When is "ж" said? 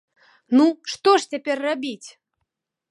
1.21-1.31